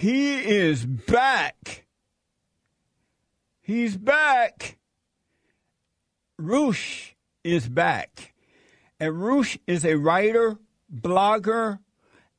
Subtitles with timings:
[0.00, 1.84] He is back.
[3.60, 4.78] He's back.
[6.38, 7.10] Roosh
[7.44, 8.32] is back.
[8.98, 10.56] And Roosh is a writer,
[10.90, 11.80] blogger,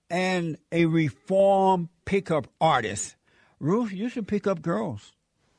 [0.10, 3.16] and a reform pickup artist.
[3.59, 5.12] Roosh, you should pick up girls.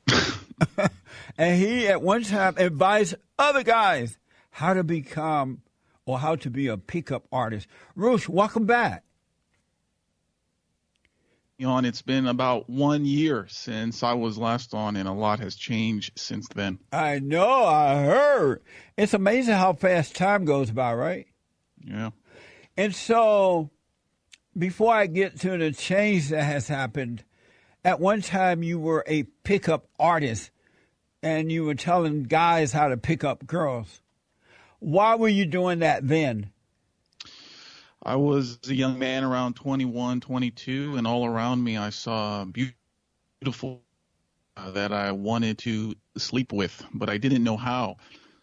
[1.37, 4.17] and he at one time advised other guys
[4.49, 5.61] how to become
[6.05, 7.65] or how to be a pickup artist.
[7.95, 9.05] Roosh, welcome back.
[11.63, 15.55] On, it's been about one year since I was last on, and a lot has
[15.55, 16.79] changed since then.
[16.91, 18.63] I know, I heard.
[18.97, 21.27] It's amazing how fast time goes by, right?
[21.85, 22.09] Yeah.
[22.75, 23.69] And so,
[24.57, 27.23] before I get to the change that has happened,
[27.85, 30.49] at one time you were a pickup artist
[31.21, 34.01] and you were telling guys how to pick up girls.
[34.79, 36.49] Why were you doing that then?
[38.05, 43.81] I was a young man around 21, 22, and all around me I saw beautiful
[44.57, 47.95] uh, that I wanted to sleep with, but I didn't know how.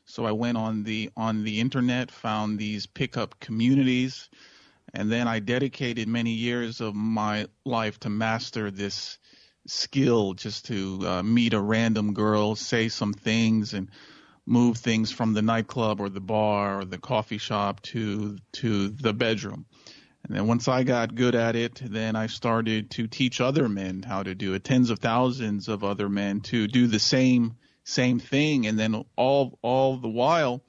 [0.06, 4.30] So I went on the on the internet, found these pickup communities,
[4.94, 9.18] and then I dedicated many years of my life to master this
[9.66, 13.90] skill, just to uh, meet a random girl, say some things, and
[14.50, 19.14] move things from the nightclub or the bar or the coffee shop to to the
[19.14, 19.64] bedroom.
[20.24, 24.02] And then once I got good at it, then I started to teach other men
[24.02, 28.18] how to do it, tens of thousands of other men to do the same same
[28.18, 28.66] thing.
[28.66, 30.62] And then all all the while,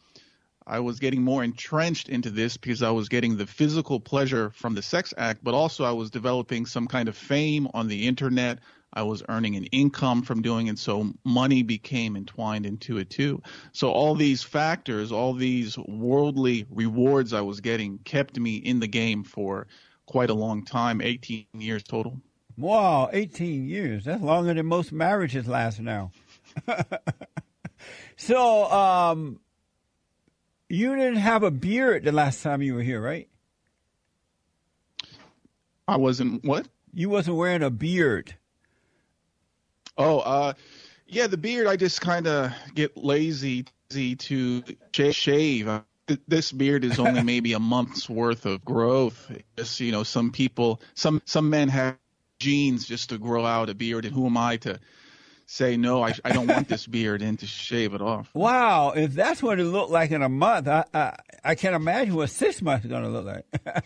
[0.65, 4.75] I was getting more entrenched into this because I was getting the physical pleasure from
[4.75, 8.59] the sex act, but also I was developing some kind of fame on the internet.
[8.93, 13.41] I was earning an income from doing it, so money became entwined into it too.
[13.71, 18.87] So all these factors, all these worldly rewards I was getting kept me in the
[18.87, 19.67] game for
[20.05, 22.19] quite a long time, 18 years total.
[22.57, 24.03] Wow, 18 years.
[24.03, 26.11] That's longer than most marriages last now.
[28.17, 29.39] so, um,
[30.67, 33.29] you didn't have a beard the last time you were here, right?
[35.87, 36.67] I wasn't what?
[36.93, 38.35] You wasn't wearing a beard.
[40.01, 40.53] Oh, uh,
[41.07, 41.67] yeah, the beard.
[41.67, 44.63] I just kind of get lazy to
[45.11, 45.67] shave.
[45.67, 45.81] Uh,
[46.27, 49.31] this beard is only maybe a month's worth of growth.
[49.57, 51.97] Just you know, some people, some some men have
[52.39, 54.79] genes just to grow out a beard, and who am I to
[55.45, 56.03] say no?
[56.03, 58.29] I I don't want this beard and to shave it off.
[58.33, 62.15] Wow, if that's what it looked like in a month, I I, I can't imagine
[62.15, 63.45] what six months is going to look like.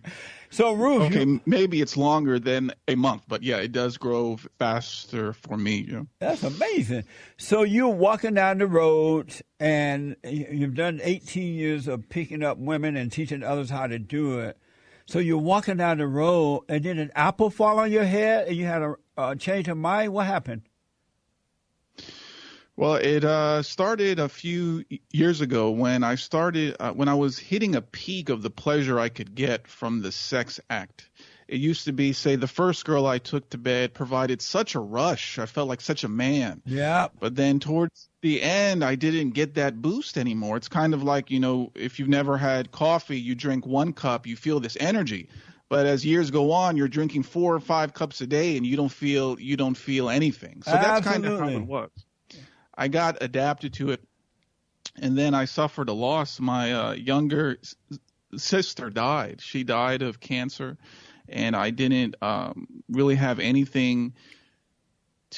[0.54, 1.04] So, Ruth.
[1.04, 5.56] Okay, you, maybe it's longer than a month, but yeah, it does grow faster for
[5.56, 5.88] me.
[5.90, 6.02] Yeah.
[6.20, 7.06] That's amazing.
[7.38, 12.98] So, you're walking down the road and you've done 18 years of picking up women
[12.98, 14.58] and teaching others how to do it.
[15.06, 18.58] So, you're walking down the road and then an apple fall on your head and
[18.58, 20.12] you had a, a change of mind.
[20.12, 20.64] What happened?
[22.78, 27.38] Well, it uh, started a few years ago when I started uh, when I was
[27.38, 31.10] hitting a peak of the pleasure I could get from the sex act.
[31.48, 34.80] It used to be, say, the first girl I took to bed provided such a
[34.80, 35.38] rush.
[35.38, 36.62] I felt like such a man.
[36.66, 37.10] Yeah.
[37.20, 40.56] But then towards the end, I didn't get that boost anymore.
[40.56, 44.26] It's kind of like, you know, if you've never had coffee, you drink one cup,
[44.26, 45.28] you feel this energy.
[45.68, 48.78] But as years go on, you're drinking four or five cups a day, and you
[48.78, 50.64] don't feel you don't feel anything.
[50.64, 51.30] So that's Absolutely.
[51.30, 51.90] kind of how it was.
[52.82, 54.02] I got adapted to it,
[55.00, 56.40] and then I suffered a loss.
[56.40, 57.60] My uh, younger
[58.36, 59.40] sister died.
[59.40, 60.80] She died of cancer,
[61.30, 64.16] and I didn't um, really have anything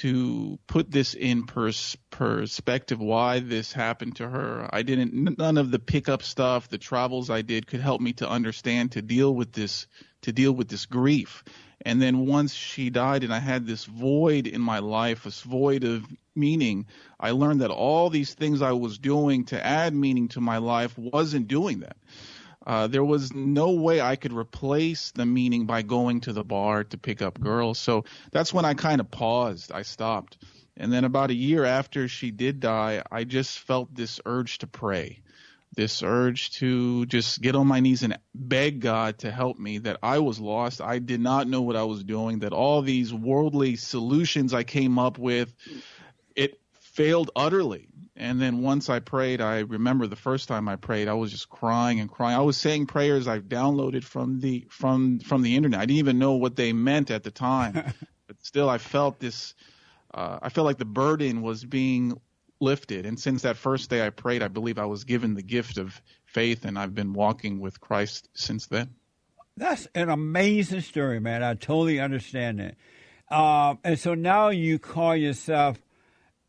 [0.03, 4.70] to put this in pers- perspective why this happened to her.
[4.72, 8.30] I didn't none of the pickup stuff, the travels I did could help me to
[8.30, 9.88] understand to deal with this
[10.22, 11.44] to deal with this grief.
[11.86, 15.84] And then once she died and I had this void in my life, this void
[15.84, 16.06] of
[16.36, 16.88] meaning,
[17.20, 20.98] I learned that all these things I was doing to add meaning to my life
[20.98, 21.98] wasn't doing that.
[22.66, 26.86] Uh, there was no way I could replace the meaning by going to the bar
[26.86, 27.78] to pick up girls.
[27.78, 29.72] So that's when I kind of paused.
[29.72, 30.38] I stopped.
[30.78, 34.68] And then about a year after she did die, I just felt this urge to
[34.68, 35.22] pray
[35.76, 39.97] this urge to just get on my knees and beg God to help me that
[40.03, 40.82] I was lost.
[40.82, 45.00] I did not know what I was doing, that all these worldly solutions I came
[45.00, 45.84] up with, it
[46.93, 47.87] failed utterly.
[48.16, 51.49] And then once I prayed, I remember the first time I prayed, I was just
[51.49, 52.37] crying and crying.
[52.37, 55.79] I was saying prayers I've downloaded from the from from the internet.
[55.79, 57.73] I didn't even know what they meant at the time,
[58.28, 59.55] but still I felt this
[60.13, 62.22] uh, I felt like the burden was being
[62.59, 63.07] lifted.
[63.07, 65.99] And since that first day I prayed, I believe I was given the gift of
[66.25, 68.91] faith, and I've been walking with Christ since then.
[69.57, 71.41] That's an amazing story, man.
[71.43, 72.78] I totally understand it.
[73.31, 75.79] Um, and so now you call yourself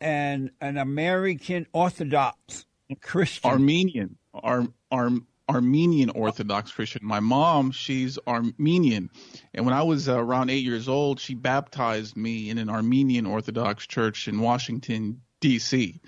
[0.00, 2.66] an an American Orthodox
[3.00, 3.50] Christian.
[3.50, 4.16] Armenian.
[4.34, 5.10] Ar, Ar,
[5.48, 7.04] Armenian Orthodox Christian.
[7.04, 9.10] My mom, she's Armenian.
[9.52, 13.26] And when I was uh, around eight years old, she baptized me in an Armenian
[13.26, 16.00] Orthodox church in Washington, D.C.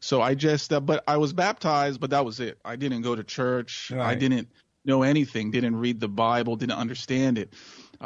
[0.00, 2.58] So I just, uh, but I was baptized, but that was it.
[2.64, 3.90] I didn't go to church.
[3.90, 4.06] Right.
[4.06, 4.48] I didn't
[4.84, 7.52] know anything, didn't read the Bible, didn't understand it.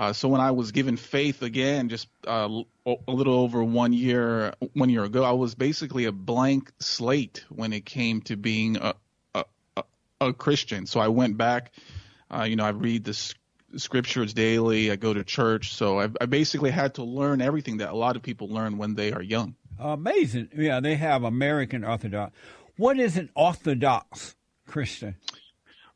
[0.01, 2.49] Uh, so when I was given faith again, just uh,
[2.87, 7.75] a little over one year one year ago, I was basically a blank slate when
[7.75, 8.95] it came to being a
[9.35, 9.45] a,
[10.23, 10.87] a Christian.
[10.87, 11.73] So I went back.
[12.31, 13.35] Uh, you know, I read the
[13.77, 14.91] scriptures daily.
[14.91, 15.75] I go to church.
[15.75, 18.95] So I, I basically had to learn everything that a lot of people learn when
[18.95, 19.55] they are young.
[19.79, 20.49] Amazing.
[20.57, 22.35] Yeah, they have American Orthodox.
[22.79, 24.35] What is an Orthodox
[24.67, 25.17] Christian?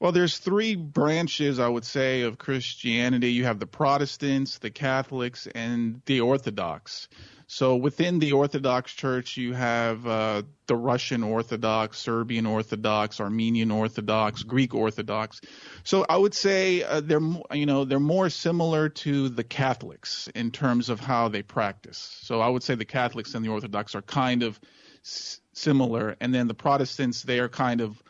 [0.05, 3.33] Well, there's three branches, I would say, of Christianity.
[3.33, 7.09] You have the Protestants, the Catholics, and the Orthodox.
[7.47, 14.43] So within the Orthodox Church, you have uh, the Russian Orthodox, Serbian Orthodox, Armenian Orthodox,
[14.43, 15.41] Greek Orthodox.
[15.85, 20.51] So I would say uh, they're you know they're more similar to the Catholics in
[20.51, 22.19] terms of how they practice.
[22.21, 24.61] So I would say the Catholics and the Orthodox are kind of
[25.03, 28.03] s- similar, and then the Protestants they are kind of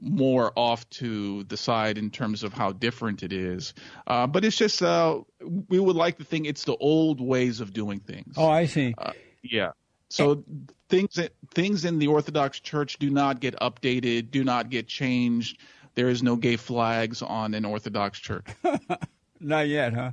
[0.00, 3.74] more off to the side in terms of how different it is.
[4.06, 5.20] Uh, but it's just uh,
[5.68, 8.34] we would like to think it's the old ways of doing things.
[8.36, 8.94] Oh, I see.
[8.98, 9.12] Uh,
[9.42, 9.70] yeah.
[10.08, 10.44] So
[10.88, 11.18] things
[11.52, 15.58] things in the Orthodox Church do not get updated, do not get changed.
[15.94, 18.46] There is no gay flags on an Orthodox church.
[19.40, 20.10] not yet, huh?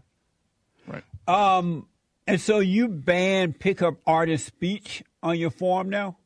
[0.88, 1.04] Right.
[1.28, 1.88] Um,
[2.28, 6.18] and so you ban pickup artist speech on your form now?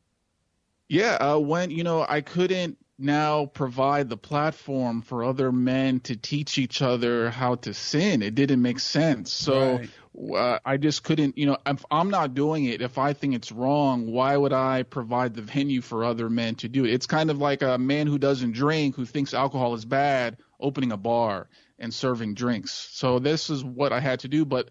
[0.88, 6.16] Yeah, uh, when you know I couldn't now provide the platform for other men to
[6.16, 8.22] teach each other how to sin.
[8.22, 9.34] It didn't make sense.
[9.34, 9.80] So
[10.14, 10.38] right.
[10.38, 13.52] uh, I just couldn't, you know, if I'm not doing it, if I think it's
[13.52, 16.94] wrong, why would I provide the venue for other men to do it?
[16.94, 20.94] It's kind of like a man who doesn't drink, who thinks alcohol is bad, opening
[20.94, 22.72] a bar and serving drinks.
[22.72, 24.46] So this is what I had to do.
[24.46, 24.70] But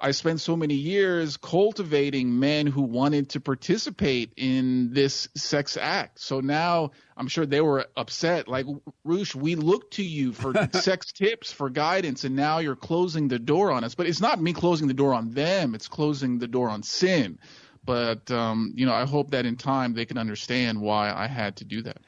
[0.00, 6.20] I spent so many years cultivating men who wanted to participate in this sex act.
[6.20, 8.48] So now I'm sure they were upset.
[8.48, 8.64] Like,
[9.04, 13.38] Roosh, we look to you for sex tips, for guidance, and now you're closing the
[13.38, 13.94] door on us.
[13.94, 17.38] But it's not me closing the door on them, it's closing the door on sin.
[17.84, 21.56] But, um, you know, I hope that in time they can understand why I had
[21.56, 21.98] to do that.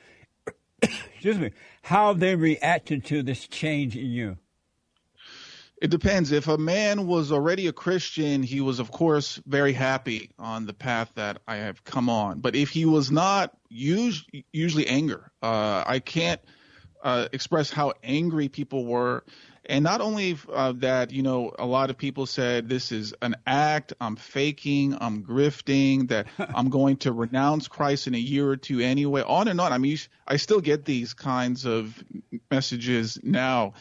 [0.82, 1.50] Excuse me.
[1.82, 4.38] How have they reacted to this change in you?
[5.82, 6.30] It depends.
[6.30, 10.72] If a man was already a Christian, he was, of course, very happy on the
[10.72, 12.38] path that I have come on.
[12.38, 15.32] But if he was not, usually, usually anger.
[15.42, 16.40] Uh, I can't
[17.02, 19.24] uh, express how angry people were.
[19.66, 23.34] And not only uh, that, you know, a lot of people said this is an
[23.44, 28.56] act, I'm faking, I'm grifting, that I'm going to renounce Christ in a year or
[28.56, 29.72] two anyway, on and on.
[29.72, 31.92] I mean, I still get these kinds of
[32.52, 33.72] messages now.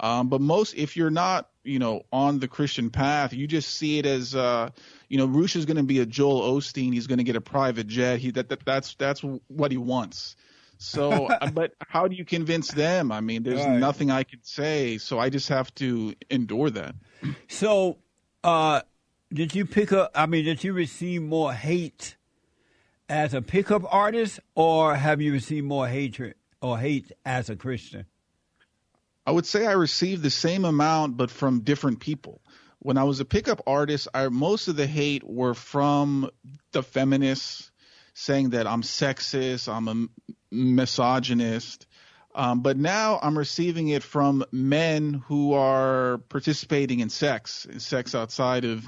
[0.00, 3.98] Um, but most, if you're not, you know, on the Christian path, you just see
[3.98, 4.70] it as, uh,
[5.08, 6.92] you know, Roosh is going to be a Joel Osteen.
[6.92, 8.18] He's going to get a private jet.
[8.18, 10.36] He that, that that's that's what he wants.
[10.78, 13.12] So, uh, but how do you convince them?
[13.12, 13.78] I mean, there's right.
[13.78, 16.94] nothing I can say, so I just have to endure that.
[17.48, 17.98] So,
[18.42, 18.80] uh,
[19.32, 20.10] did you pick up?
[20.14, 22.16] I mean, did you receive more hate
[23.08, 28.06] as a pickup artist, or have you received more hatred or hate as a Christian?
[29.30, 32.40] I would say I received the same amount, but from different people.
[32.80, 36.28] When I was a pickup artist, I, most of the hate were from
[36.72, 37.70] the feminists
[38.12, 40.08] saying that I'm sexist, I'm a
[40.52, 41.86] misogynist.
[42.34, 48.64] Um, but now I'm receiving it from men who are participating in sex, sex outside
[48.64, 48.84] of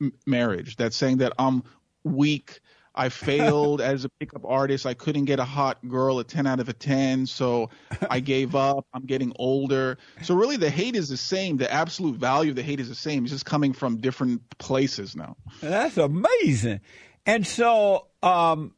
[0.00, 0.74] m- marriage.
[0.74, 1.62] That's saying that I'm
[2.02, 2.58] weak,
[2.96, 4.86] I failed as a pickup artist.
[4.86, 7.70] I couldn't get a hot girl a 10 out of a 10, so
[8.10, 8.86] I gave up.
[8.94, 9.98] I'm getting older.
[10.22, 11.58] So really the hate is the same.
[11.58, 13.24] The absolute value of the hate is the same.
[13.24, 15.36] It's just coming from different places now.
[15.60, 16.80] That's amazing.
[17.26, 18.74] And so um,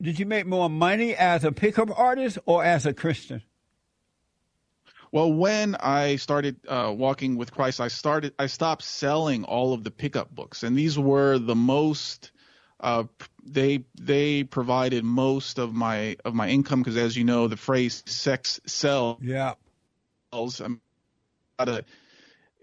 [0.00, 3.42] did you make more money as a pickup artist or as a Christian?
[5.12, 9.84] Well, when I started uh, walking with Christ, I started I stopped selling all of
[9.84, 12.32] the pickup books, and these were the most
[12.80, 13.04] uh,
[13.44, 18.02] they they provided most of my of my income because, as you know, the phrase
[18.06, 19.54] "sex sells." Yeah.
[20.32, 20.80] I'm
[21.58, 21.84] to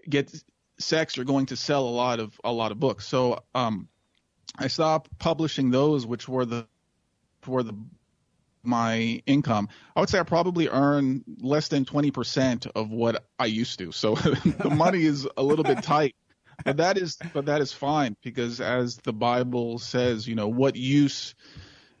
[0.08, 0.30] get
[0.78, 1.16] sex.
[1.16, 3.06] You're going to sell a lot of a lot of books.
[3.06, 3.88] So um,
[4.58, 6.66] I stopped publishing those, which were the
[7.46, 7.74] were the
[8.62, 13.78] my income, I would say I probably earn less than 20% of what I used
[13.80, 13.92] to.
[13.92, 16.14] So the money is a little bit tight.
[16.64, 20.76] But that is but that is fine because as the Bible says, you know, what
[20.76, 21.34] use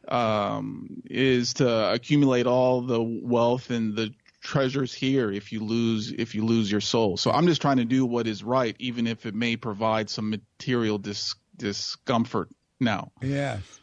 [0.08, 6.34] um, is to accumulate all the wealth and the treasures here if you lose if
[6.34, 7.16] you lose your soul.
[7.16, 10.30] So I'm just trying to do what is right, even if it may provide some
[10.30, 13.12] material dis- discomfort now.
[13.22, 13.80] Yes.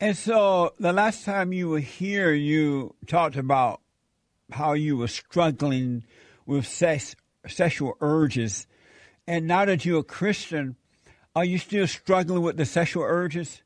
[0.00, 3.80] And so the last time you were here, you talked about
[4.50, 6.04] how you were struggling
[6.44, 7.14] with sex,
[7.46, 8.66] sexual urges.
[9.26, 10.76] And now that you're a Christian,
[11.34, 13.62] are you still struggling with the sexual urges?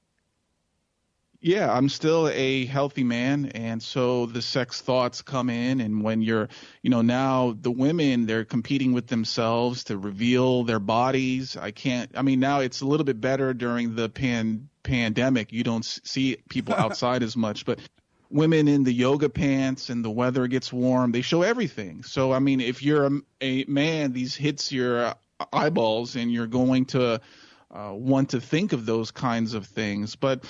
[1.40, 6.22] Yeah, I'm still a healthy man, and so the sex thoughts come in, and when
[6.22, 6.48] you're,
[6.82, 11.56] you know, now the women they're competing with themselves to reveal their bodies.
[11.56, 12.10] I can't.
[12.16, 15.52] I mean, now it's a little bit better during the pan pandemic.
[15.52, 17.78] You don't see people outside as much, but
[18.30, 22.02] women in the yoga pants and the weather gets warm, they show everything.
[22.02, 25.14] So I mean, if you're a, a man, these hits your
[25.52, 27.20] eyeballs, and you're going to
[27.70, 30.44] uh, want to think of those kinds of things, but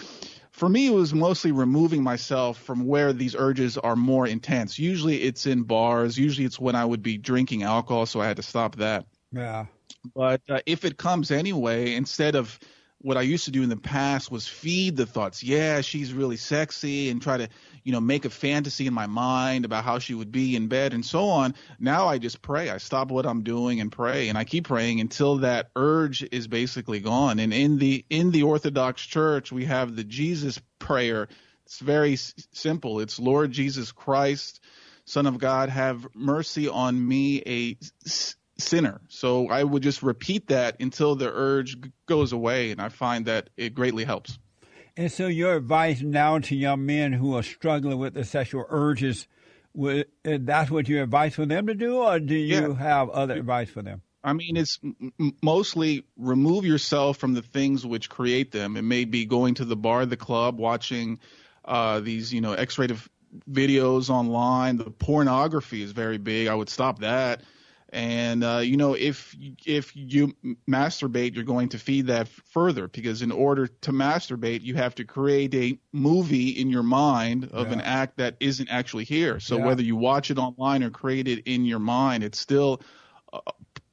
[0.56, 4.78] for me, it was mostly removing myself from where these urges are more intense.
[4.78, 6.16] Usually it's in bars.
[6.16, 9.04] Usually it's when I would be drinking alcohol, so I had to stop that.
[9.32, 9.66] Yeah.
[10.14, 12.58] But uh, if it comes anyway, instead of
[13.06, 15.40] what I used to do in the past was feed the thoughts.
[15.44, 17.48] Yeah, she's really sexy and try to,
[17.84, 20.92] you know, make a fantasy in my mind about how she would be in bed
[20.92, 21.54] and so on.
[21.78, 22.68] Now I just pray.
[22.68, 26.48] I stop what I'm doing and pray and I keep praying until that urge is
[26.48, 27.38] basically gone.
[27.38, 31.28] And in the in the Orthodox Church, we have the Jesus prayer.
[31.64, 32.98] It's very s- simple.
[32.98, 34.58] It's Lord Jesus Christ,
[35.04, 37.78] Son of God, have mercy on me a
[38.58, 39.00] sinner.
[39.08, 43.50] So I would just repeat that until the urge goes away, and I find that
[43.56, 44.38] it greatly helps.
[44.96, 49.26] And so, your advice now to young men who are struggling with the sexual urges,
[50.24, 52.78] that's what your advice for them to do, or do you yeah.
[52.78, 54.00] have other advice for them?
[54.24, 58.76] I mean, it's m- mostly remove yourself from the things which create them.
[58.76, 61.20] It may be going to the bar, the club, watching
[61.64, 62.98] uh, these, you know, X-rated
[63.50, 64.78] videos online.
[64.78, 66.48] The pornography is very big.
[66.48, 67.42] I would stop that.
[67.96, 69.34] And uh, you know, if
[69.64, 70.36] if you
[70.68, 75.04] masturbate, you're going to feed that further because in order to masturbate, you have to
[75.06, 77.72] create a movie in your mind of yeah.
[77.72, 79.40] an act that isn't actually here.
[79.40, 79.64] So yeah.
[79.64, 82.82] whether you watch it online or create it in your mind, it's still
[83.32, 83.40] uh,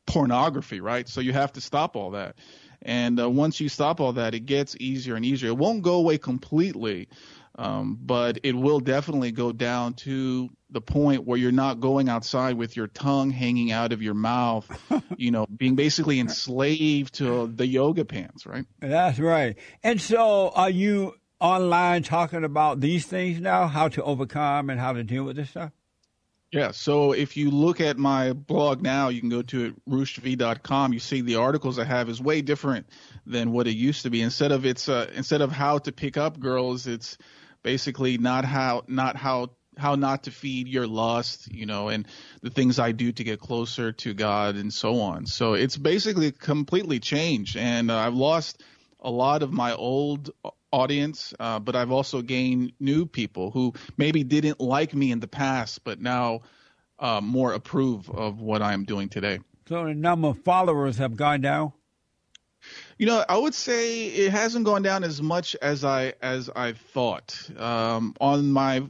[0.06, 1.08] pornography, right?
[1.08, 2.36] So you have to stop all that.
[2.82, 5.48] And uh, once you stop all that, it gets easier and easier.
[5.52, 7.08] It won't go away completely,
[7.56, 12.56] um, but it will definitely go down to the point where you're not going outside
[12.56, 14.68] with your tongue hanging out of your mouth,
[15.18, 18.66] you know, being basically enslaved to the yoga pants, right?
[18.80, 19.56] That's right.
[19.84, 24.94] And so are you online talking about these things now, how to overcome and how
[24.94, 25.72] to deal with this stuff?
[26.54, 30.94] Yeah, so if you look at my blog now, you can go to it, RooshV.com.
[30.94, 32.86] You see the articles I have is way different
[33.26, 34.22] than what it used to be.
[34.22, 37.18] Instead of it's uh, instead of how to pick up girls, it's
[37.64, 42.08] basically not how not how how not to feed your lust, you know, and
[42.42, 45.26] the things I do to get closer to God and so on.
[45.26, 48.62] So it's basically completely changed, and uh, I've lost
[49.00, 50.30] a lot of my old
[50.72, 55.28] audience, uh, but I've also gained new people who maybe didn't like me in the
[55.28, 56.42] past, but now
[57.00, 59.40] uh, more approve of what I'm doing today.
[59.68, 61.74] So the number of followers have gone down.
[62.98, 66.74] You know, I would say it hasn't gone down as much as I as I
[66.74, 67.50] thought.
[67.58, 68.84] Um, on my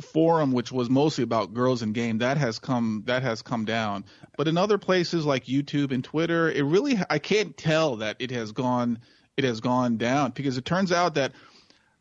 [0.00, 4.04] forum, which was mostly about girls and game, that has come that has come down.
[4.36, 8.30] But in other places like YouTube and Twitter, it really I can't tell that it
[8.30, 8.98] has gone
[9.36, 11.32] it has gone down because it turns out that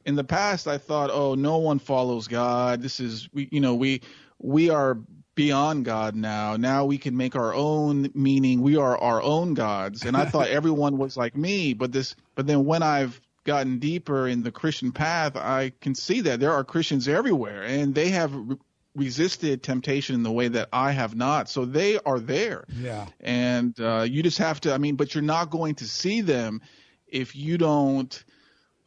[0.06, 2.82] in the past I thought, oh, no one follows God.
[2.82, 4.02] This is we you know we
[4.40, 4.98] we are
[5.40, 6.58] beyond God now.
[6.58, 8.60] Now we can make our own meaning.
[8.60, 10.04] We are our own gods.
[10.04, 14.28] And I thought everyone was like me, but this, but then when I've gotten deeper
[14.28, 18.36] in the Christian path, I can see that there are Christians everywhere and they have
[18.36, 18.58] re-
[18.96, 21.48] resisted temptation in the way that I have not.
[21.48, 22.66] So they are there.
[22.78, 23.06] Yeah.
[23.22, 26.62] And uh, you just have to, I mean, but you're not going to see them
[27.08, 28.26] if you don't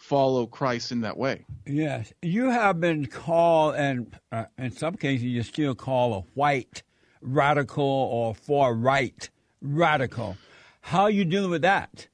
[0.02, 1.44] follow Christ in that way.
[1.64, 6.82] Yes, you have been called, and uh, in some cases, you still call a white
[7.21, 9.30] radical or far right
[9.61, 10.37] radical.
[10.80, 12.09] How are you dealing with that?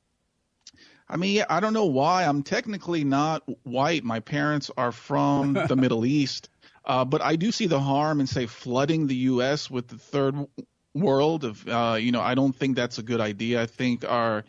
[1.08, 2.24] I mean, I don't know why.
[2.24, 4.04] I'm technically not white.
[4.04, 6.50] My parents are from the Middle East,
[6.84, 9.70] uh, but I do see the harm in, say, flooding the U.S.
[9.70, 10.36] with the third
[10.94, 11.44] world.
[11.44, 13.62] Of uh, you know, I don't think that's a good idea.
[13.62, 14.44] I think our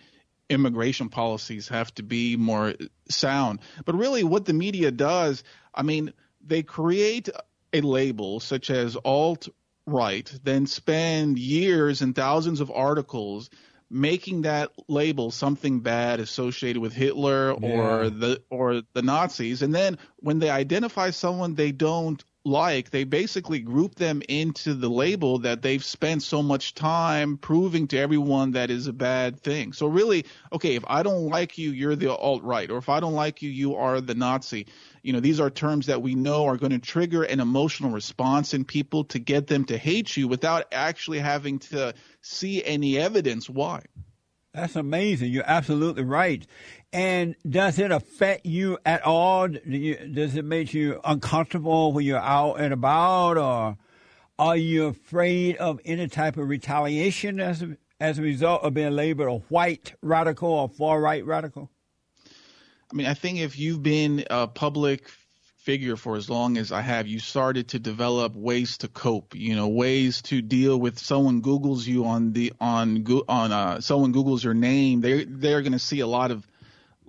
[0.49, 2.73] immigration policies have to be more
[3.09, 3.59] sound.
[3.85, 6.13] But really, what the media does, I mean,
[6.45, 7.29] they create
[7.73, 9.47] a label such as alt
[9.85, 13.49] right, then spend years and thousands of articles
[13.91, 18.09] making that label something bad associated with Hitler or Yeah.
[18.09, 23.59] the or the Nazis and then when they identify someone they don't like they basically
[23.59, 28.71] group them into the label that they've spent so much time proving to everyone that
[28.71, 29.73] is a bad thing.
[29.73, 32.99] So really, okay, if I don't like you, you're the alt right or if I
[33.01, 34.67] don't like you, you are the Nazi.
[35.03, 38.53] You know, these are terms that we know are going to trigger an emotional response
[38.53, 43.49] in people to get them to hate you without actually having to see any evidence
[43.49, 43.83] why.
[44.53, 45.31] That's amazing.
[45.31, 46.45] You're absolutely right.
[46.91, 49.47] And does it affect you at all?
[49.47, 53.77] Do you, does it make you uncomfortable when you're out and about, or
[54.39, 58.95] are you afraid of any type of retaliation as a, as a result of being
[58.95, 61.69] labeled a white radical or far right radical?
[62.91, 65.07] I mean, I think if you've been a public
[65.57, 69.35] figure for as long as I have, you started to develop ways to cope.
[69.35, 74.11] You know, ways to deal with someone Google's you on the on on uh, someone
[74.11, 75.01] Google's your name.
[75.01, 76.47] They they're going to see a lot of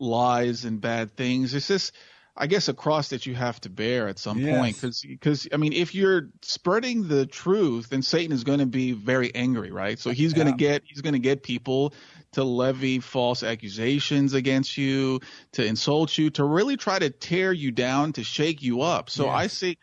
[0.01, 1.55] lies and bad things.
[1.55, 1.93] It's just.
[2.37, 4.49] I guess a cross that you have to bear at some Yes.
[4.49, 8.67] point, because because I mean, if you're spreading the truth, then Satan is going to
[8.67, 9.99] be very angry, right?
[9.99, 10.57] So he's going to Yeah.
[10.57, 11.93] get he's going to get people
[12.33, 15.21] to levy false accusations against you,
[15.53, 19.11] to insult you, to really try to tear you down, to shake you up.
[19.11, 19.35] So Yes.
[19.35, 19.79] I see,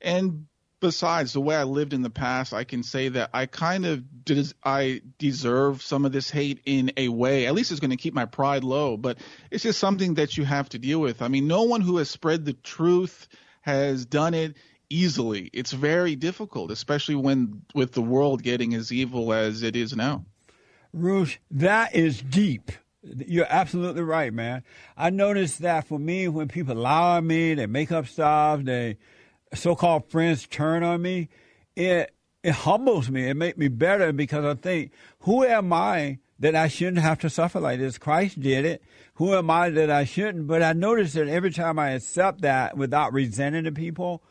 [0.00, 0.46] and
[0.80, 4.24] besides the way I lived in the past, I can say that I kind of
[4.24, 7.46] des- I deserve some of this hate in a way.
[7.46, 9.18] At least it's going to keep my pride low, but
[9.50, 11.22] it's just something that you have to deal with.
[11.22, 13.28] I mean, no one who has spread the truth
[13.60, 14.56] has done it
[14.88, 15.50] easily.
[15.52, 20.24] It's very difficult, especially when with the world getting as evil as it is now.
[20.92, 22.72] Roosh, that is deep.
[23.02, 24.62] You're absolutely right, man.
[24.96, 28.98] I noticed that for me, when people lie on me, they make up stuff, they
[29.54, 31.28] so-called friends turn on me,
[31.76, 33.28] it it humbles me.
[33.28, 37.28] It makes me better because I think, who am I that I shouldn't have to
[37.30, 37.98] suffer like this?
[37.98, 38.82] Christ did it.
[39.14, 40.46] Who am I that I shouldn't?
[40.46, 44.22] But I notice that every time I accept that without resenting the people,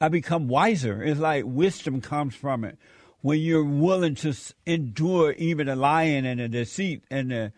[0.00, 1.02] I become wiser.
[1.02, 2.78] It's like wisdom comes from it.
[3.20, 7.52] When you're willing to endure even the lying and the deceit and the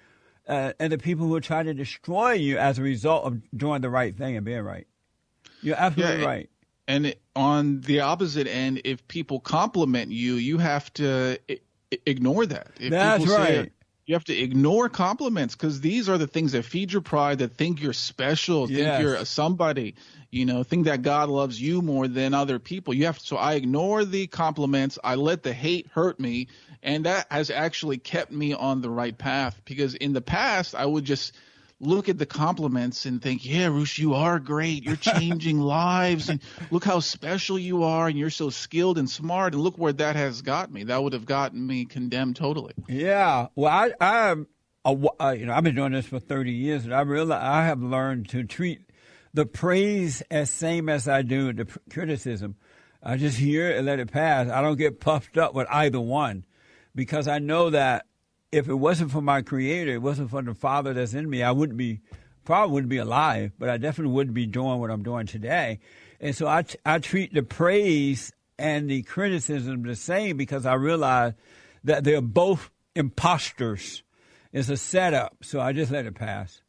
[0.48, 3.82] uh, and the people who are trying to destroy you as a result of doing
[3.82, 4.88] the right thing and being right.
[5.62, 6.50] You're absolutely Yeah, right.
[6.90, 11.60] And on the opposite end, if people compliment you, you have to I-
[12.04, 12.68] ignore that.
[12.80, 13.72] If That's people say- right.
[14.06, 17.52] you have to ignore compliments because these are the things that feed your pride, that
[17.52, 19.94] think you're special, think you're a somebody,
[20.32, 22.92] you know, think that God loves you more than other people.
[22.92, 24.98] You have to, so I ignore the compliments.
[25.04, 26.48] I let the hate hurt me.
[26.82, 30.86] And that has actually kept me on the right path because in the past, I
[30.86, 31.34] would just
[31.80, 34.84] look at the compliments and think, yeah, Roosh, you are great.
[34.84, 36.40] You're changing lives and
[36.70, 39.54] look how special you are and you're so skilled and smart.
[39.54, 40.84] And look where that has got me.
[40.84, 42.74] That would have gotten me condemned totally.
[42.88, 43.48] Yeah.
[43.54, 44.46] Well, I, I'm.
[44.82, 47.66] A, uh, you know, I've been doing this for 30 years, and I realize I
[47.66, 48.80] have learned to treat
[49.34, 52.56] the praise as same as I do the criticism.
[53.02, 54.48] I just hear it and let it pass.
[54.48, 56.46] I don't get puffed up with either one
[56.94, 58.06] because I know that
[58.52, 61.52] if it wasn't for my creator, it wasn't for the father that's in me, I
[61.52, 62.00] wouldn't be,
[62.44, 65.80] probably wouldn't be alive, but I definitely wouldn't be doing what I'm doing today.
[66.20, 71.32] And so I, treat the praise and the criticism the same because I realize
[71.84, 74.02] that they're both imposters.
[74.52, 76.60] It's a setup, so I just let it pass.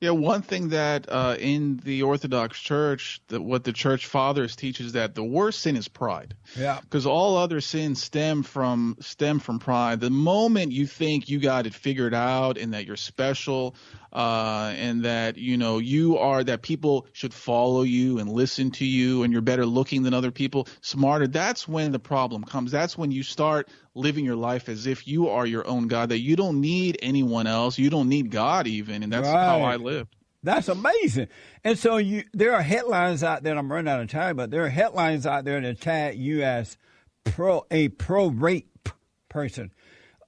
[0.00, 4.80] Yeah, one thing that uh, in the Orthodox Church, that what the Church Fathers teach
[4.80, 6.34] is that the worst sin is pride.
[6.58, 6.80] Yeah.
[6.80, 10.00] Because all other sins stem from stem from pride.
[10.00, 13.74] The moment you think you got it figured out and that you're special,
[14.12, 18.84] uh, and that you know you are that people should follow you and listen to
[18.84, 21.26] you, and you're better looking than other people, smarter.
[21.26, 22.70] That's when the problem comes.
[22.70, 26.08] That's when you start living your life as if you are your own God.
[26.08, 27.78] That you don't need anyone else.
[27.78, 29.80] You don't need God even, and that's how I Right.
[29.80, 30.14] lived.
[30.42, 31.28] That's amazing.
[31.64, 33.58] And so you, there are headlines out there.
[33.58, 36.78] I'm running out of time, but there are headlines out there that tag you as
[37.24, 38.88] pro a pro rape
[39.28, 39.70] person.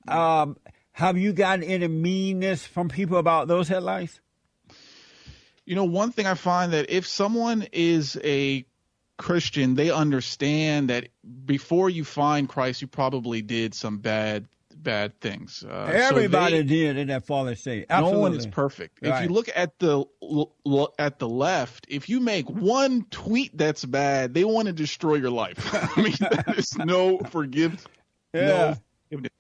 [0.07, 0.57] Um,
[0.93, 4.21] have you gotten any meanness from people about those headlines?
[5.65, 8.65] You know, one thing I find that if someone is a
[9.17, 11.09] Christian, they understand that
[11.47, 15.63] before you find Christ, you probably did some bad bad things.
[15.63, 17.87] Uh, so Everybody they- did in that fallen state.
[17.89, 18.17] Absolutely.
[18.17, 18.99] no one is perfect.
[19.01, 23.57] If you look at the l- l- at the left, if you make one tweet
[23.57, 25.73] that's bad, they want to destroy your life.
[25.97, 27.87] I mean, that is no forgive.
[28.35, 28.47] Yeah.
[28.47, 28.77] No
[29.09, 29.33] forgiveness.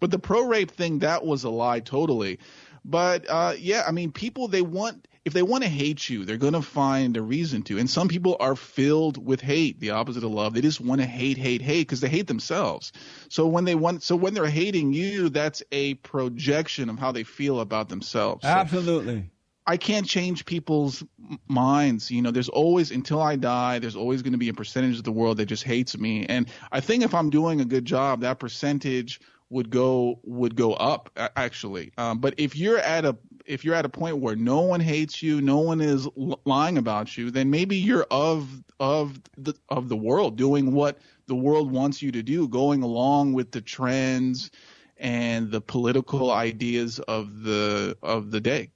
[0.00, 2.38] But the pro rape thing, that was a lie totally.
[2.84, 6.36] But uh, yeah, I mean, people they want if they want to hate you, they're
[6.36, 7.78] going to find a reason to.
[7.78, 10.52] And some people are filled with hate, the opposite of love.
[10.52, 12.92] They just want to hate, hate, hate because they hate themselves.
[13.30, 17.24] So when they want, so when they're hating you, that's a projection of how they
[17.24, 18.42] feel about themselves.
[18.42, 19.30] So Absolutely.
[19.66, 21.02] I can't change people's
[21.48, 22.10] minds.
[22.10, 25.04] You know, there's always until I die, there's always going to be a percentage of
[25.04, 26.26] the world that just hates me.
[26.26, 30.74] And I think if I'm doing a good job, that percentage would go would go
[30.74, 31.92] up actually.
[31.98, 35.22] Um, but if you're at a if you're at a point where no one hates
[35.22, 39.88] you, no one is l- lying about you, then maybe you're of of the of
[39.88, 44.50] the world, doing what the world wants you to do, going along with the trends
[44.96, 48.70] and the political ideas of the of the day.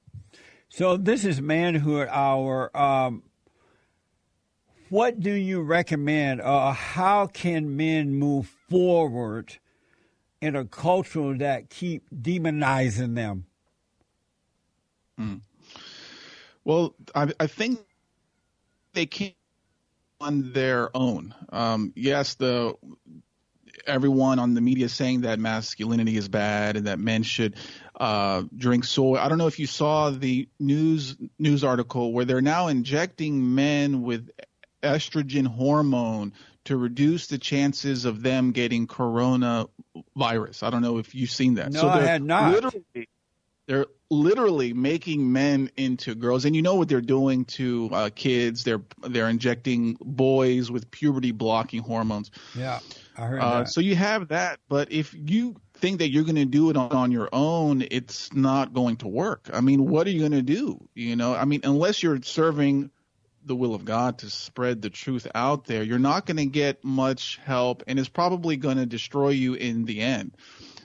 [0.68, 2.76] So this is manhood hour.
[2.76, 3.22] Um,
[4.90, 6.40] what do you recommend?
[6.40, 9.58] Uh, how can men move forward
[10.40, 13.46] in a culture that keep demonizing them?
[15.18, 15.40] Mm.
[16.64, 17.80] Well, I, I, think
[18.92, 19.32] they can
[20.20, 21.34] on their own.
[21.50, 22.76] Um, yes, the
[23.86, 27.56] everyone on the media saying that masculinity is bad and that men should
[27.98, 29.16] uh, drink soy.
[29.16, 34.02] I don't know if you saw the news news article where they're now injecting men
[34.02, 34.30] with
[34.82, 36.32] estrogen hormone
[36.68, 40.62] to reduce the chances of them getting coronavirus.
[40.62, 41.72] I don't know if you've seen that.
[41.72, 42.52] No, so I had not.
[42.52, 43.08] Literally,
[43.66, 48.64] they're literally making men into girls, and you know what they're doing to uh, kids.
[48.64, 52.30] They're they're injecting boys with puberty blocking hormones.
[52.54, 52.80] Yeah,
[53.16, 53.70] I heard uh, that.
[53.70, 56.92] So you have that, but if you think that you're going to do it on,
[56.92, 59.48] on your own, it's not going to work.
[59.54, 60.86] I mean, what are you going to do?
[60.94, 62.90] You know, I mean, unless you're serving
[63.48, 66.84] the will of God to spread the truth out there, you're not going to get
[66.84, 70.36] much help, and it's probably going to destroy you in the end.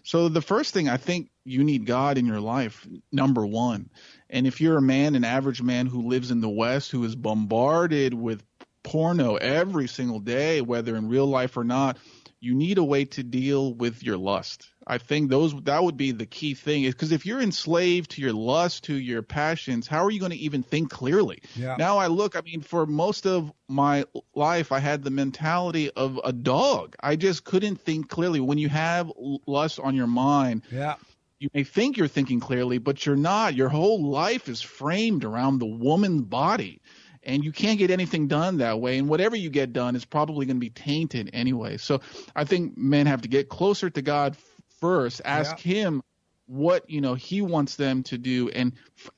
[0.04, 3.90] So the first thing I think you need God in your life, number one.
[4.30, 7.16] And if you're a man, an average man who lives in the West, who is
[7.16, 8.44] bombarded with
[8.84, 11.98] porno every single day, whether in real life or not,
[12.44, 14.70] you need a way to deal with your lust.
[14.86, 18.22] I think those that would be the key thing is because if you're enslaved to
[18.22, 21.42] your lust, to your passions, how are you going to even think clearly?
[21.56, 21.78] Yeah.
[21.80, 24.04] Now I look, I mean, for most of my
[24.36, 26.98] life, I had the mentality of a dog.
[27.00, 28.42] I just couldn't think clearly.
[28.42, 29.10] When you have
[29.48, 30.96] lust on your mind, yeah.
[31.40, 33.54] You may think you're thinking clearly, but you're not.
[33.54, 36.80] Your whole life is framed around the woman's body
[37.26, 38.98] and you can't get anything done that way.
[38.98, 41.78] And whatever you get done is probably going to be tainted anyway.
[41.78, 42.02] So
[42.36, 44.36] I think men have to get closer to God
[44.80, 45.22] first.
[45.24, 45.74] Ask yeah.
[45.74, 46.04] Him
[46.46, 48.74] what you know He wants them to do, and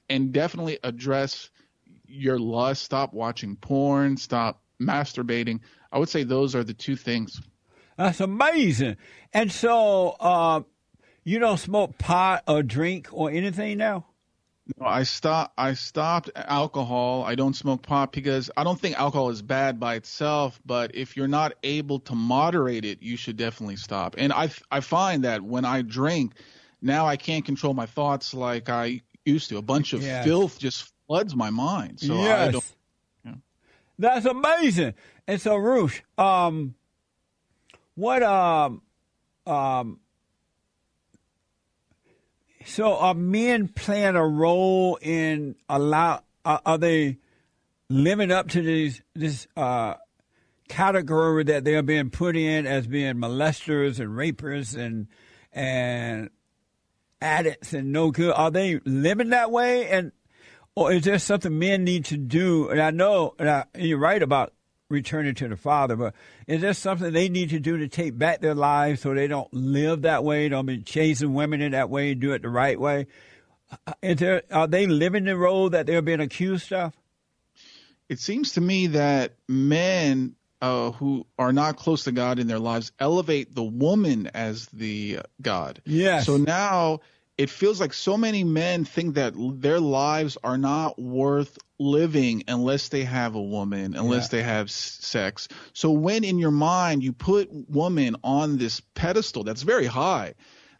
[0.09, 1.49] and definitely address
[2.07, 2.83] your lust.
[2.83, 4.17] Stop watching porn.
[4.17, 5.61] Stop masturbating.
[5.91, 7.41] I would say those are the two things.
[7.97, 8.97] That's amazing.
[9.33, 10.61] And so, uh,
[11.23, 14.05] you don't smoke pot or drink or anything now?
[14.79, 15.53] No, I stopped.
[15.57, 17.23] I stopped alcohol.
[17.23, 20.59] I don't smoke pot because I don't think alcohol is bad by itself.
[20.65, 24.15] But if you're not able to moderate it, you should definitely stop.
[24.17, 26.33] And I I find that when I drink,
[26.81, 29.57] now I can't control my thoughts like I used to.
[29.57, 30.25] A bunch of yes.
[30.25, 31.99] filth just floods my mind.
[31.99, 32.47] So yes.
[32.47, 32.65] I don't.
[33.97, 34.93] That's amazing.
[35.27, 36.75] And so, Rush, um,
[37.95, 38.81] what um,
[39.47, 39.99] um,
[42.65, 46.21] so are men playing a role in allow?
[46.43, 47.17] Uh, are they
[47.89, 49.95] living up to these this uh,
[50.67, 55.07] category that they're being put in as being molesters and rapers and
[55.53, 56.29] and
[57.21, 58.33] addicts and no good?
[58.33, 59.87] Are they living that way?
[59.89, 60.11] And
[60.75, 62.69] or is there something men need to do?
[62.69, 64.53] And I know, and, I, you're right about
[64.89, 65.95] returning to the Father.
[65.95, 66.13] But
[66.47, 69.51] is there something they need to do to take back their lives so they don't
[69.53, 73.07] live that way, don't be chasing women in that way, do it the right way?
[73.87, 76.93] Uh, is there, are they living the role that they're being accused of?
[78.07, 82.59] It seems to me that men uh, who are not close to God in their
[82.59, 85.81] lives elevate the woman as the God.
[85.85, 86.27] Yes.
[86.27, 86.99] So now
[87.37, 92.87] it feels like so many men think that their lives are not worth living unless
[92.89, 94.37] they have a woman, unless yeah.
[94.39, 95.49] they have sex.
[95.73, 100.35] So when in your mind you put woman on this pedestal that's very high,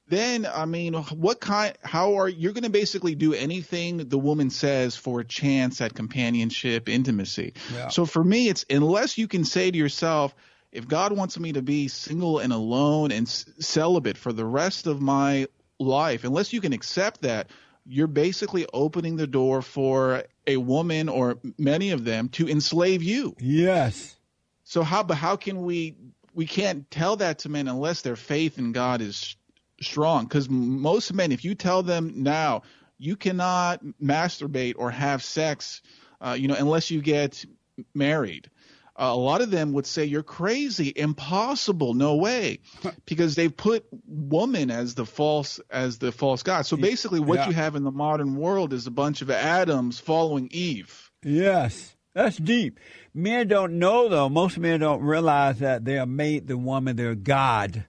[0.08, 1.74] then I mean, what kind?
[1.84, 5.94] How are you're going to basically do anything the woman says for a chance at
[5.94, 7.54] companionship, intimacy?
[7.74, 7.90] Yeah.
[7.90, 10.36] So for me, it's unless you can say to yourself,
[10.72, 15.02] if God wants me to be single and alone and celibate for the rest of
[15.02, 15.48] my
[15.80, 17.50] life, unless you can accept that,
[17.86, 23.36] you're basically opening the door for a woman or many of them to enslave you.
[23.40, 24.16] Yes.
[24.64, 25.96] So how but how can we
[26.34, 29.36] we can't tell that to men unless their faith in God is
[29.82, 32.64] strong cuz most men if you tell them now
[32.98, 35.82] you cannot masturbate or have sex,
[36.22, 37.46] uh, you know, unless you get
[37.94, 38.50] married.
[38.98, 42.60] Uh, a lot of them would say you're crazy, impossible, no way,
[43.06, 46.66] because they've put woman as the false as the false god.
[46.66, 47.48] So basically, what Yeah.
[47.48, 51.12] you have in the modern world is a bunch of Adams following Eve.
[51.24, 52.80] Yes, that's deep.
[53.14, 54.30] Men don't know though.
[54.30, 57.86] Most men don't realize that they are made the woman their god,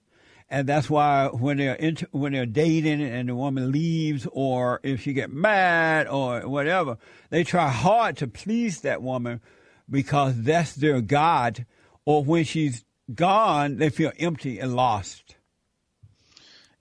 [0.50, 5.02] and that's why when they're into, when they're dating and the woman leaves, or if
[5.02, 6.98] she get mad or whatever,
[7.30, 9.40] they try hard to please that woman
[9.90, 11.66] because that's their god.
[12.04, 15.34] Or when she's gone, they feel empty and lost.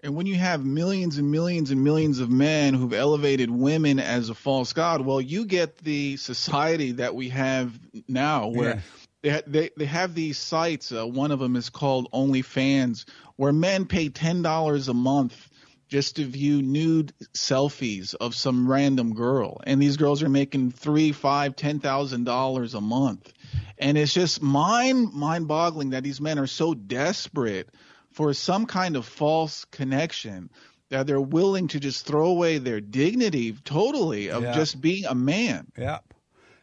[0.03, 4.29] And when you have millions and millions and millions of men who've elevated women as
[4.29, 7.73] a false god, well, you get the society that we have
[8.07, 8.81] now, where
[9.23, 9.41] Yeah.
[9.47, 10.91] they, they they have these sites.
[10.91, 13.05] Uh, one of them is called OnlyFans,
[13.37, 15.49] where men pay ten dollars a month
[15.88, 21.12] just to view nude selfies of some random girl, and these girls are making three,
[21.12, 23.32] five, ten thousand dollars a month,
[23.78, 27.69] and it's just mind mind boggling that these men are so desperate
[28.12, 30.50] for some kind of false connection
[30.89, 34.54] that they're willing to just throw away their dignity totally of Yeah.
[34.54, 35.67] just being a man.
[35.78, 36.13] Yep.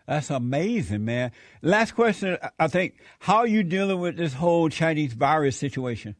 [0.07, 1.33] That's amazing, man.
[1.61, 2.95] Last question, I think.
[3.21, 6.17] How are you dealing with this whole Chinese virus situation?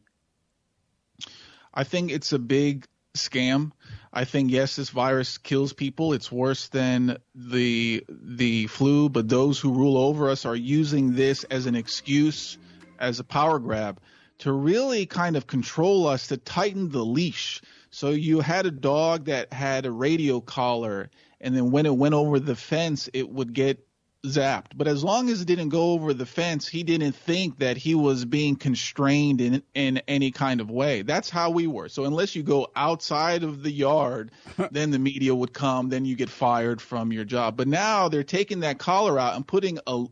[1.73, 3.71] I think it's a big scam.
[4.11, 6.13] I think yes, this virus kills people.
[6.13, 11.43] It's worse than the the flu, but those who rule over us are using this
[11.45, 12.57] as an excuse,
[12.99, 13.99] as a power grab,
[14.39, 17.61] to really kind of control us, to tighten the leash.
[17.91, 22.15] So you had a dog that had a radio collar, and then when it went
[22.15, 23.85] over the fence, it would get
[24.25, 24.71] zapped.
[24.75, 27.95] But as long as it didn't go over the fence, he didn't think that he
[27.95, 31.01] was being constrained in in any kind of way.
[31.01, 31.89] That's how we were.
[31.89, 34.31] So unless you go outside of the yard,
[34.71, 37.57] then the media would come, then you get fired from your job.
[37.57, 40.05] But now they're taking that collar out and putting a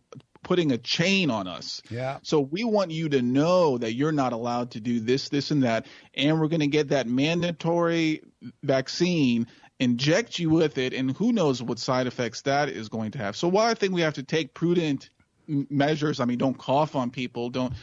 [0.44, 1.82] putting a chain on us.
[1.90, 2.18] Yeah.
[2.24, 5.64] So we want you to know that you're not allowed to do this, this, and
[5.64, 8.24] that, and we're going to get that mandatory
[8.64, 9.48] vaccine,
[9.82, 13.36] inject you with it, and who knows what side effects that is going to have.
[13.36, 15.10] So while I think we have to take prudent
[15.48, 17.74] measures, I mean, don't cough on people, don't,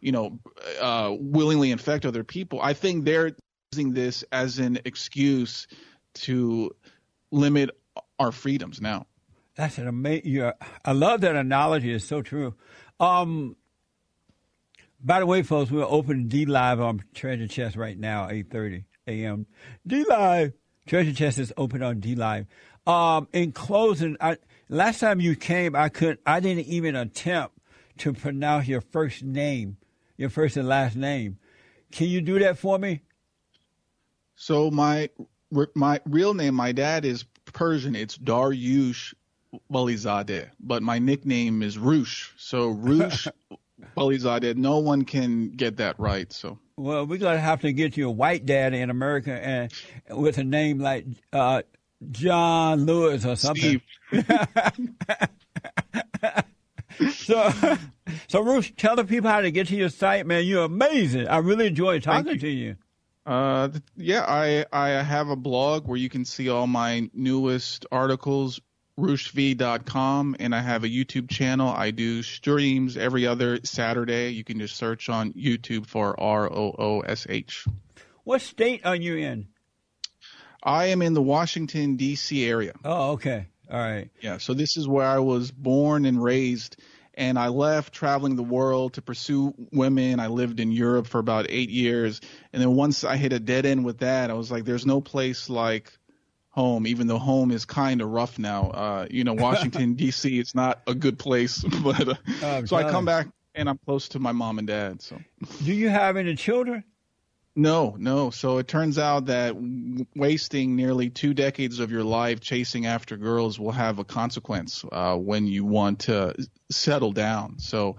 [0.00, 0.38] you know,
[0.80, 2.60] uh, willingly infect other people.
[2.60, 3.36] I think they're
[3.72, 5.68] using this as an excuse
[6.14, 6.72] to
[7.30, 7.70] limit
[8.18, 9.06] our freedoms now.
[9.54, 10.50] That's an amazing.
[10.84, 11.92] I love that analogy.
[11.92, 12.54] It's so true.
[12.98, 13.56] Um,
[15.00, 19.46] by the way, folks, we're opening DLive on Treasure Chest right now, eight thirty a.m.
[19.88, 20.52] DLive
[20.86, 22.46] Treasure Chest is open on DLive.
[22.86, 26.20] Um, in closing, I, last time you came, I couldn't.
[26.24, 27.58] I didn't even attempt
[27.98, 29.76] to pronounce your first name,
[30.16, 31.38] your first and last name.
[31.90, 33.02] Can you do that for me?
[34.36, 35.10] So my
[35.74, 37.96] my real name, my dad is Persian.
[37.96, 39.14] It's Daryush
[39.72, 42.30] Valizadeh, but my nickname is Roosh.
[42.36, 43.26] So Roosh
[43.96, 44.56] Valizadeh.
[44.56, 46.32] No one can get that right.
[46.32, 49.72] So Well, we're gonna have to get you a white dad in America and
[50.10, 51.62] with a name like uh,
[52.10, 53.80] John Lewis or something.
[54.08, 54.26] Steve,
[57.10, 57.52] So,
[58.28, 60.44] so Ruth, tell the people how to get to your site, man.
[60.44, 61.28] You're amazing.
[61.28, 62.38] I really enjoyed talking you.
[62.38, 62.76] to you.
[63.26, 68.60] uh, yeah, I I have a blog where you can see all my newest articles.
[68.98, 71.68] RooshV.com, and I have a YouTube channel.
[71.68, 74.30] I do streams every other Saturday.
[74.30, 77.66] You can just search on YouTube for R O O S H.
[78.24, 79.48] What state are you in?
[80.62, 82.44] I am in the Washington D.C.
[82.44, 82.72] area.
[82.84, 83.46] Oh, okay.
[83.70, 84.10] All right.
[84.20, 86.76] Yeah, so this is where I was born and raised,
[87.14, 90.20] and I left traveling the world to pursue women.
[90.20, 92.20] I lived in Europe for about eight years,
[92.52, 95.00] and then once I hit a dead end with that, I was like, "There's no
[95.00, 95.92] place like
[96.56, 100.38] home." Even though home is kind of rough now, uh, you know, Washington D.C.
[100.38, 104.08] It's not a good place, but uh, I'm so I come back and I'm close
[104.10, 105.02] to my mom and dad.
[105.02, 105.20] So
[105.62, 106.84] Do you have any children?
[107.58, 108.30] no, no.
[108.30, 113.16] So it turns out that w- wasting nearly two decades of your life chasing after
[113.16, 116.34] girls will have a consequence uh, when you want to
[116.70, 117.58] settle down.
[117.58, 117.96] So.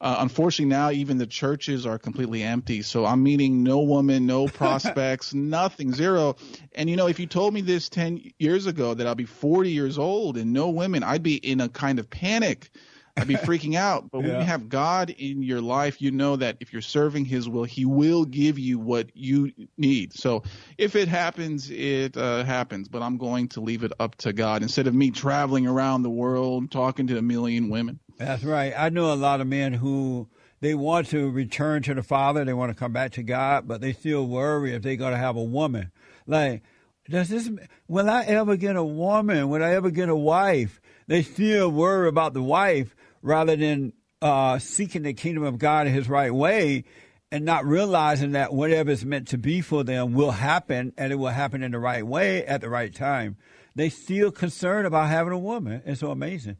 [0.00, 2.82] Uh, unfortunately, now even the churches are completely empty.
[2.82, 6.36] So I'm meeting no woman, no prospects, nothing, zero.
[6.74, 9.70] And you know, if you told me this 10 years ago that I'll be 40
[9.70, 12.70] years old and no women, I'd be in a kind of panic.
[13.16, 14.10] I'd be freaking out.
[14.10, 17.48] But when you have God in your life, you know that if you're serving His
[17.48, 20.12] will, He will give you what you need.
[20.12, 20.44] So
[20.76, 22.88] if it happens, it uh, happens.
[22.88, 26.10] But I'm going to leave it up to God instead of me traveling around the
[26.10, 27.98] world talking to a million women.
[28.18, 28.74] That's right.
[28.76, 30.28] I know a lot of men who
[30.60, 33.80] they want to return to the Father, they want to come back to God, but
[33.80, 35.92] they still worry if they're going to have a woman.
[36.26, 36.62] Like
[37.08, 37.48] Does this?
[37.86, 39.48] Will I ever get a woman?
[39.48, 40.80] Will I ever get a wife?
[41.06, 45.94] They still worry about the wife rather than uh, seeking the kingdom of God in
[45.94, 46.84] His right way,
[47.30, 51.16] and not realizing that whatever is meant to be for them will happen, and it
[51.16, 53.36] will happen in the right way at the right time.
[53.76, 55.82] They still concerned about having a woman.
[55.86, 56.56] It's so amazing.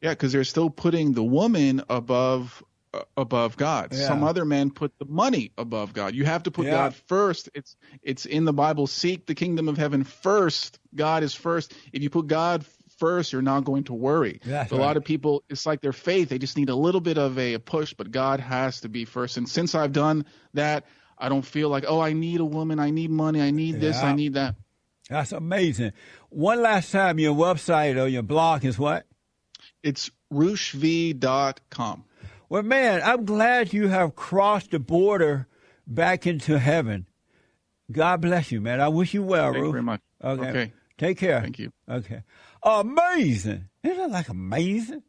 [0.00, 2.62] Yeah, because they're still putting the woman above
[2.94, 3.92] uh, above God.
[3.92, 4.06] Yeah.
[4.06, 6.14] Some other men put the money above God.
[6.14, 6.72] You have to put Yeah.
[6.72, 7.50] God first.
[7.54, 8.86] It's it's in the Bible.
[8.86, 10.78] Seek the kingdom of heaven first.
[10.94, 11.74] God is first.
[11.92, 12.64] If you put God
[12.98, 14.40] first, you're not going to worry.
[14.44, 14.80] That's a right.
[14.80, 16.28] lot of people, it's like their faith.
[16.28, 19.04] They just need a little bit of a, a push, but God has to be
[19.04, 19.36] first.
[19.36, 20.84] And since I've done that,
[21.16, 22.78] I don't feel like, oh, I need a woman.
[22.78, 23.40] I need money.
[23.40, 23.96] I need this.
[23.96, 24.08] Yeah.
[24.08, 24.54] I need that.
[25.08, 25.92] That's amazing.
[26.28, 29.06] One last time, your website or your blog is what?
[29.82, 32.04] It's RooshV.com.
[32.48, 35.46] Well, man, I'm glad you have crossed the border
[35.86, 37.06] back into heaven.
[37.90, 38.80] God bless you, man.
[38.80, 40.00] I wish you well, Thank you very much.
[40.22, 40.48] Okay.
[40.48, 40.72] Okay.
[40.98, 41.40] Take care.
[41.40, 41.72] Thank you.
[41.88, 42.22] Okay.
[42.62, 43.68] Amazing.
[43.82, 45.02] Isn't that like amazing?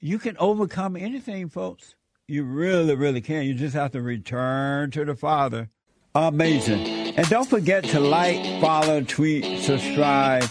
[0.00, 1.96] You can overcome anything, folks.
[2.28, 3.44] You really, really can.
[3.44, 5.70] You just have to return to the Father.
[6.14, 6.86] Amazing.
[7.16, 10.44] And don't forget to like, follow, tweet, subscribe,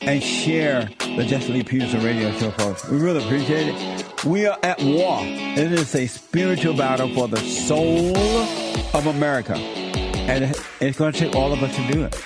[0.00, 2.88] and share the Jesse Lee Peterson radio show, folks.
[2.88, 4.24] We really appreciate it.
[4.24, 5.20] We are at war.
[5.22, 8.16] It is a spiritual battle for the soul
[8.94, 9.54] of America.
[9.56, 12.24] And it's going to take all of us to do it.